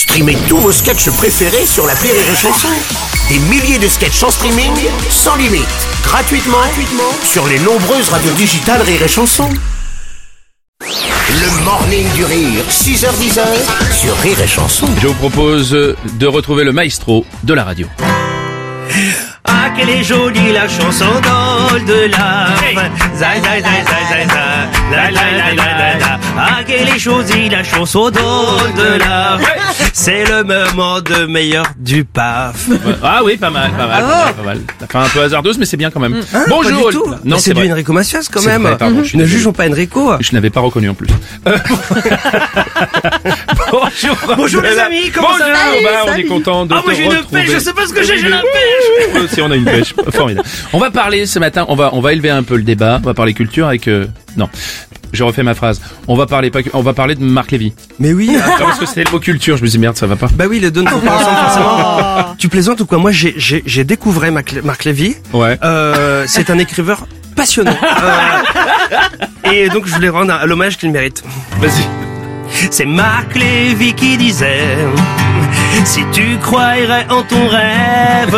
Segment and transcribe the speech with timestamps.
[0.00, 2.68] Streamez tous vos sketchs préférés sur la Rire et Chanson.
[3.28, 4.72] Des milliers de sketchs en streaming,
[5.10, 5.68] sans limite,
[6.02, 9.50] gratuitement, gratuitement sur les nombreuses radios digitales Rire et Chanson.
[10.80, 13.40] Le morning du rire, 6h10
[13.92, 14.86] sur Rire et Chanson.
[15.02, 17.86] Je vous propose de retrouver le maestro de la radio.
[19.44, 22.58] Ah, qu'elle est jolie la chanson d'Oldelaf.
[22.58, 22.74] Zai,
[23.16, 24.40] zai, zai, zai, zai, zai.
[24.90, 25.19] La, la, la, la, la, la.
[26.80, 29.42] Ah, qu'elle est jolie la chanson d'Oldelaf.
[29.92, 32.68] C'est le moment de meilleur du paf.
[33.02, 34.60] Ah oui, pas mal, pas mal, pas mal, pas mal.
[34.78, 36.20] T'as fait un peu hasardeuse, mais c'est bien quand même.
[36.48, 36.84] Bonjour.
[36.84, 37.14] Pas du tout.
[37.24, 37.70] Non, c'est du vrai.
[37.72, 38.62] Enrico Macias quand même.
[38.62, 40.12] vrai, pardon, je suis ne jugeons pas Enrico.
[40.20, 41.08] Je n'avais pas reconnu en plus.
[41.46, 41.56] Euh,
[43.70, 44.16] Bonjour.
[44.36, 46.94] Bonjour, les amis, comment Bonjour, ça va bah, on est content de Ah, te moi
[46.94, 47.42] j'ai une retrouver.
[47.42, 49.22] pêche, je sais pas ce que j'ai, j'ai la pêche.
[49.24, 50.46] Aussi on a une pêche, formidable.
[50.72, 53.06] On va parler ce matin, on va on va élever un peu le débat, on
[53.06, 54.06] va parler culture avec euh,
[54.36, 54.48] non.
[55.12, 55.80] Je refais ma phrase.
[56.08, 57.72] On va parler pas, que- on va parler de Marc Lévy.
[57.98, 58.36] Mais oui.
[58.42, 60.28] Ah, parce que c'était le mot culture, je me suis dit merde, ça va pas.
[60.34, 62.34] Bah oui, les deux ne vont pas ensemble forcément.
[62.38, 62.98] Tu plaisantes ou quoi?
[62.98, 65.16] Moi, j'ai j'ai j'ai découvert Marc Marc Lévy.
[65.32, 65.58] Ouais.
[65.64, 66.96] Euh, c'est un écrivain
[67.36, 67.76] passionnant.
[68.02, 71.22] Euh, et donc je voulais rendre un- l'hommage qu'il mérite.
[71.60, 71.86] Vas-y.
[72.70, 74.76] C'est Marc Lévy qui disait
[75.84, 78.36] Si tu croirais en ton rêve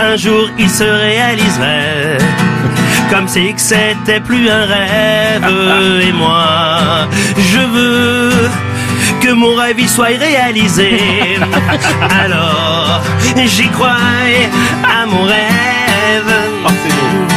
[0.00, 2.18] Un jour il se réaliserait
[3.10, 5.48] Comme si que c'était plus un rêve.
[6.08, 8.50] Et moi je veux
[9.20, 11.00] que mon rêve il soit réalisé.
[12.22, 13.02] Alors
[13.46, 13.96] j'y crois
[14.84, 16.34] à mon rêve.
[16.64, 17.34] Oh, c'est beau.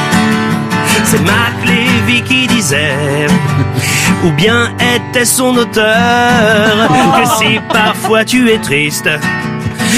[1.06, 3.28] c'est Marc Lévy qui disait
[4.24, 9.10] Ou bien était son auteur Que si parfois tu es triste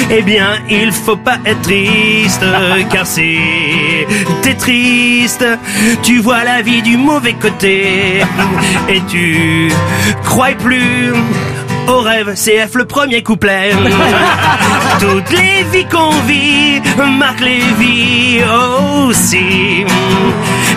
[0.10, 2.44] eh bien, il faut pas être triste,
[2.92, 3.38] car si
[4.42, 5.46] t'es triste,
[6.02, 8.22] tu vois la vie du mauvais côté,
[8.90, 9.70] et tu
[10.24, 11.14] crois plus
[11.88, 13.72] au rêve, CF le premier couplet.
[15.00, 16.82] Toutes les vies qu'on vit,
[17.18, 18.42] Marc Lévy
[19.08, 19.86] aussi.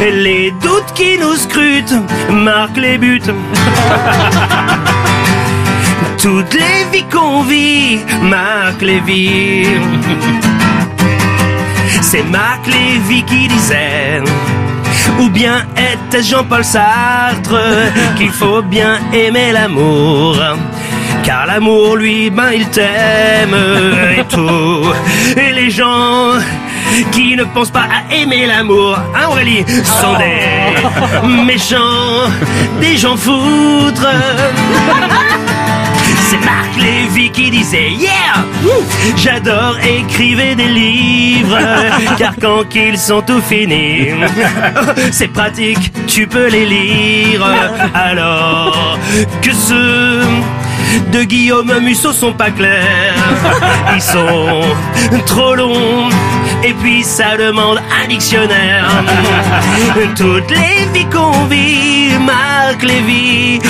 [0.01, 1.95] Les doutes qui nous scrutent,
[2.31, 3.23] marquent les buts.
[6.27, 9.65] Toutes les vies qu'on vit, Marc Lévy.
[12.03, 14.23] C'est Marc Lévy qui disait,
[15.21, 17.63] ou bien était Jean-Paul Sartre,
[18.17, 20.37] qu'il faut bien aimer l'amour.
[21.23, 23.57] Car l'amour, lui, ben, il t'aime
[24.19, 24.83] et tout.
[25.37, 26.33] Et les gens
[27.13, 32.29] qui ne pensent pas à aimer l'amour, hein Aurélie, sont des méchants,
[32.81, 34.09] des gens foutres.
[36.37, 38.45] C'est Marc Lévy qui disait Yeah!
[39.17, 41.59] J'adore écrire des livres
[42.19, 44.09] Car quand qu'ils sont tout finis
[45.13, 47.45] C'est pratique, tu peux les lire.
[47.95, 48.99] Alors
[49.41, 50.23] que ceux
[51.13, 53.15] de Guillaume Musso sont pas clairs.
[53.95, 54.63] Ils sont
[55.27, 56.09] trop longs
[56.65, 58.91] et puis ça demande un dictionnaire.
[60.17, 63.61] Toutes les vies qu'on vit Marc Lévy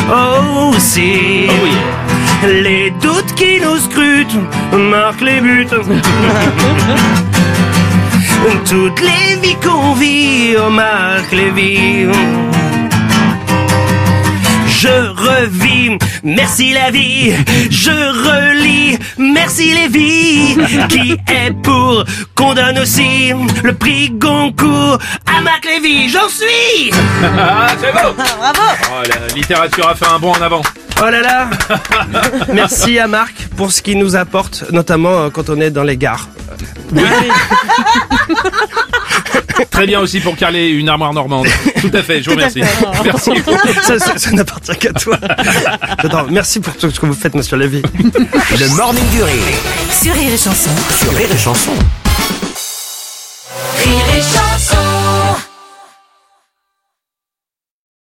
[0.73, 1.47] aussi.
[1.49, 2.16] Oh yeah.
[2.45, 4.37] Les doutes qui nous scrutent
[4.73, 5.67] marquent les buts.
[8.69, 12.07] Toutes les vies qu'on vit marquent les vies.
[14.69, 17.33] Je revis, merci la vie.
[17.71, 20.57] Je relis, merci les vies.
[20.89, 22.05] Qui est pour
[22.35, 23.33] qu'on donne aussi
[23.65, 26.91] le prix Goncourt à Marc Lévy J'en suis
[27.23, 28.13] Ah, c'est beau.
[28.39, 28.61] Bravo.
[28.91, 30.63] Oh, la littérature a fait un bond en avant.
[31.03, 31.51] Oh là là
[32.53, 35.97] Merci à Marc pour ce qu'il nous apporte, notamment euh, quand on est dans les
[35.97, 36.29] gares.
[36.93, 37.03] Oui.
[39.71, 41.47] Très bien aussi pour caler une armoire normande.
[41.81, 42.63] Tout à fait, je vous remercie.
[43.05, 43.31] Merci.
[44.17, 45.19] Ça, n'appartient qu'à toi.
[45.99, 47.83] Attends, merci pour tout ce que vous faites, monsieur Lévy.
[48.59, 49.43] Le morning du rire.
[49.91, 50.71] Sur Rire et Chanson.
[50.99, 51.73] Sur Rire et Chanson.
[53.85, 54.76] Rire et Chanson.